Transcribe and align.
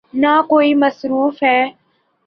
نہ 0.21 0.33
کوئی 0.49 0.73
مصرف 0.73 1.43
ہے۔ 1.43 1.59